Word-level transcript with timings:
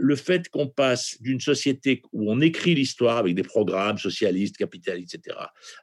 le 0.00 0.16
fait 0.16 0.48
qu'on 0.48 0.66
passe 0.66 1.20
d'une 1.20 1.40
société 1.40 2.02
où 2.12 2.32
on 2.32 2.40
écrit 2.40 2.74
l'histoire 2.74 3.18
avec 3.18 3.34
des 3.34 3.42
programmes 3.42 3.98
socialistes, 3.98 4.56
capitalistes, 4.56 5.14
etc., 5.14 5.36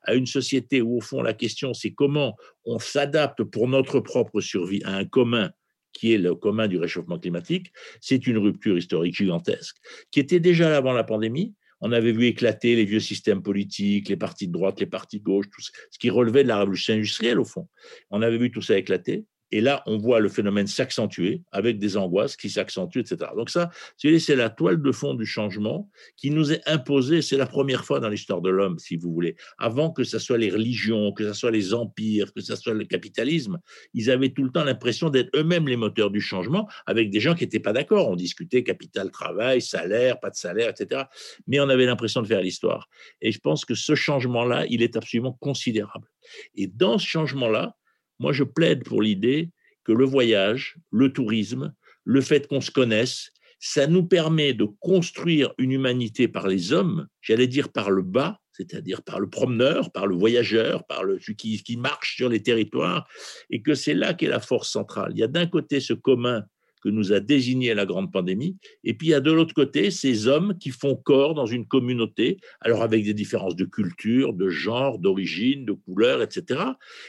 à 0.03 0.15
une 0.15 0.25
société 0.25 0.81
où, 0.81 0.97
au 0.97 1.01
fond, 1.01 1.21
la 1.21 1.33
question, 1.33 1.73
c'est 1.73 1.91
comment 1.91 2.35
on 2.65 2.79
s'adapte 2.79 3.43
pour 3.43 3.67
notre 3.67 3.99
propre 3.99 4.41
survie 4.41 4.81
à 4.83 4.95
un 4.95 5.05
commun 5.05 5.51
qui 5.93 6.13
est 6.13 6.17
le 6.17 6.35
commun 6.35 6.67
du 6.67 6.77
réchauffement 6.77 7.17
climatique, 7.17 7.71
c'est 8.01 8.27
une 8.27 8.37
rupture 8.37 8.77
historique 8.77 9.15
gigantesque, 9.15 9.77
qui 10.11 10.19
était 10.19 10.39
déjà 10.39 10.69
là 10.69 10.77
avant 10.77 10.93
la 10.93 11.03
pandémie. 11.03 11.55
On 11.79 11.91
avait 11.91 12.11
vu 12.11 12.25
éclater 12.25 12.75
les 12.75 12.85
vieux 12.85 12.99
systèmes 12.99 13.41
politiques, 13.41 14.09
les 14.09 14.17
partis 14.17 14.47
de 14.47 14.51
droite, 14.51 14.79
les 14.79 14.87
partis 14.87 15.19
de 15.19 15.23
gauche, 15.23 15.45
tout 15.51 15.61
ce 15.61 15.99
qui 15.99 16.09
relevait 16.09 16.43
de 16.43 16.47
la 16.47 16.59
révolution 16.59 16.93
industrielle, 16.93 17.39
au 17.39 17.45
fond. 17.45 17.67
On 18.09 18.21
avait 18.21 18.37
vu 18.37 18.51
tout 18.51 18.61
ça 18.61 18.77
éclater. 18.77 19.25
Et 19.51 19.61
là, 19.61 19.81
on 19.85 19.97
voit 19.97 20.19
le 20.19 20.29
phénomène 20.29 20.67
s'accentuer 20.67 21.41
avec 21.51 21.79
des 21.79 21.95
angoisses 21.95 22.35
qui 22.35 22.49
s'accentuent, 22.49 22.99
etc. 22.99 23.31
Donc 23.35 23.49
ça, 23.49 23.69
c'est 23.97 24.35
la 24.35 24.49
toile 24.49 24.81
de 24.81 24.91
fond 24.91 25.13
du 25.13 25.25
changement 25.25 25.89
qui 26.17 26.31
nous 26.31 26.51
est 26.51 26.61
imposée. 26.65 27.21
C'est 27.21 27.37
la 27.37 27.45
première 27.45 27.85
fois 27.85 27.99
dans 27.99 28.09
l'histoire 28.09 28.41
de 28.41 28.49
l'homme, 28.49 28.77
si 28.77 28.97
vous 28.97 29.11
voulez. 29.13 29.35
Avant 29.57 29.91
que 29.91 30.03
ce 30.03 30.19
soit 30.19 30.37
les 30.37 30.49
religions, 30.49 31.13
que 31.13 31.25
ce 31.25 31.33
soit 31.33 31.51
les 31.51 31.73
empires, 31.73 32.33
que 32.33 32.41
ce 32.41 32.55
soit 32.55 32.73
le 32.73 32.85
capitalisme, 32.85 33.59
ils 33.93 34.11
avaient 34.11 34.29
tout 34.29 34.43
le 34.43 34.51
temps 34.51 34.63
l'impression 34.63 35.09
d'être 35.09 35.29
eux-mêmes 35.35 35.67
les 35.67 35.77
moteurs 35.77 36.11
du 36.11 36.21
changement, 36.21 36.67
avec 36.85 37.09
des 37.09 37.19
gens 37.19 37.33
qui 37.33 37.43
n'étaient 37.43 37.59
pas 37.59 37.73
d'accord. 37.73 38.09
On 38.09 38.15
discutait 38.15 38.63
capital, 38.63 39.11
travail, 39.11 39.61
salaire, 39.61 40.19
pas 40.19 40.29
de 40.29 40.35
salaire, 40.35 40.69
etc. 40.69 41.03
Mais 41.47 41.59
on 41.59 41.69
avait 41.69 41.85
l'impression 41.85 42.21
de 42.21 42.27
faire 42.27 42.41
l'histoire. 42.41 42.89
Et 43.21 43.31
je 43.31 43.39
pense 43.39 43.63
que 43.63 43.75
ce 43.75 43.95
changement-là, 43.95 44.65
il 44.69 44.83
est 44.83 44.97
absolument 44.97 45.33
considérable. 45.33 46.07
Et 46.55 46.67
dans 46.67 46.97
ce 46.97 47.07
changement-là, 47.07 47.75
moi, 48.19 48.33
je 48.33 48.43
plaide 48.43 48.83
pour 48.83 49.01
l'idée 49.01 49.51
que 49.83 49.91
le 49.91 50.05
voyage, 50.05 50.77
le 50.91 51.11
tourisme, 51.13 51.73
le 52.03 52.21
fait 52.21 52.47
qu'on 52.47 52.61
se 52.61 52.71
connaisse, 52.71 53.31
ça 53.59 53.87
nous 53.87 54.05
permet 54.05 54.53
de 54.53 54.65
construire 54.79 55.53
une 55.57 55.71
humanité 55.71 56.27
par 56.27 56.47
les 56.47 56.73
hommes, 56.73 57.07
j'allais 57.21 57.47
dire 57.47 57.71
par 57.71 57.89
le 57.89 58.03
bas, 58.03 58.39
c'est-à-dire 58.51 59.03
par 59.03 59.19
le 59.19 59.29
promeneur, 59.29 59.91
par 59.91 60.07
le 60.07 60.15
voyageur, 60.15 60.85
par 60.85 61.03
le, 61.03 61.19
celui 61.19 61.35
qui, 61.35 61.63
qui 61.63 61.77
marche 61.77 62.15
sur 62.15 62.29
les 62.29 62.41
territoires, 62.41 63.07
et 63.49 63.61
que 63.61 63.73
c'est 63.73 63.93
là 63.93 64.13
qu'est 64.13 64.27
la 64.27 64.39
force 64.39 64.69
centrale. 64.69 65.11
Il 65.13 65.19
y 65.19 65.23
a 65.23 65.27
d'un 65.27 65.47
côté 65.47 65.79
ce 65.79 65.93
commun 65.93 66.43
que 66.83 66.89
nous 66.89 67.11
a 67.11 67.19
désigné 67.19 67.73
la 67.73 67.85
grande 67.85 68.11
pandémie, 68.11 68.57
et 68.83 68.93
puis 68.93 69.07
il 69.07 69.11
y 69.11 69.15
a 69.15 69.19
de 69.19 69.31
l'autre 69.31 69.53
côté 69.53 69.89
ces 69.89 70.27
hommes 70.27 70.57
qui 70.59 70.69
font 70.69 70.95
corps 70.95 71.33
dans 71.33 71.45
une 71.45 71.67
communauté, 71.67 72.37
alors 72.61 72.83
avec 72.83 73.03
des 73.03 73.13
différences 73.13 73.55
de 73.55 73.65
culture, 73.65 74.33
de 74.33 74.49
genre, 74.49 74.99
d'origine, 74.99 75.65
de 75.65 75.73
couleur, 75.73 76.21
etc., 76.21 76.61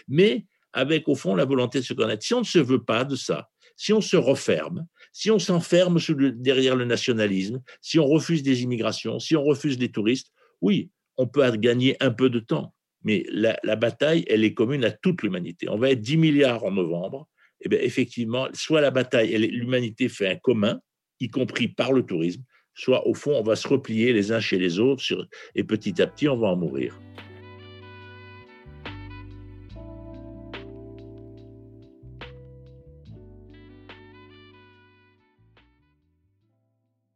mais 0.09 0.47
avec 0.73 1.09
au 1.09 1.15
fond 1.15 1.35
la 1.35 1.45
volonté 1.45 1.81
de 1.81 1.85
se 1.85 1.95
connaître. 1.95 2.25
Si 2.25 2.35
on 2.35 2.41
ne 2.41 2.45
se 2.45 2.59
veut 2.59 2.83
pas 2.83 3.05
de 3.05 3.17
ça, 3.17 3.49
si 3.77 3.93
on 3.93 4.01
se 4.01 4.17
referme, 4.17 4.87
si 5.13 5.31
on 5.31 5.39
s'enferme 5.39 5.99
derrière 6.37 6.77
le 6.77 6.85
nationalisme, 6.85 7.63
si 7.81 7.99
on 7.99 8.07
refuse 8.07 8.43
des 8.43 8.63
immigrations, 8.63 9.19
si 9.19 9.37
on 9.37 9.45
refuse 9.45 9.79
les 9.79 9.91
touristes, 9.91 10.33
oui, 10.61 10.91
on 11.17 11.27
peut 11.27 11.49
gagner 11.57 11.97
un 12.01 12.11
peu 12.11 12.29
de 12.29 12.41
temps, 12.41 12.75
mais 13.03 13.25
la, 13.31 13.77
bataille, 13.77 14.25
elle 14.29 14.45
est 14.45 14.55
commune 14.55 14.85
à 14.85 14.91
toute 14.91 15.23
l'humanité. 15.23 15.69
On 15.69 15.79
va 15.79 15.91
être 15.91 16.01
10 16.01 16.17
milliards 16.17 16.65
en 16.65 16.73
novembre. 16.73 17.29
Et 17.61 17.65
eh 17.67 17.69
bien, 17.71 17.79
effectivement, 17.81 18.49
soit 18.53 18.81
la 18.81 18.93
bataille, 18.93 19.37
l'humanité 19.37 20.09
fait 20.09 20.29
un 20.29 20.37
commun, 20.37 20.81
y 21.19 21.29
compris 21.29 21.67
par 21.67 21.93
le 21.93 22.05
tourisme, 22.05 22.43
soit 22.75 23.07
au 23.09 23.15
fond, 23.15 23.33
on 23.35 23.43
va 23.43 23.57
se 23.57 23.67
replier 23.67 24.13
les 24.13 24.31
uns 24.31 24.39
chez 24.39 24.59
les 24.59 24.79
autres, 24.79 25.03
et 25.57 25.65
petit 25.65 26.01
à 26.01 26.07
petit, 26.07 26.29
on 26.29 26.37
va 26.37 26.49
en 26.49 26.57
mourir. 26.57 27.01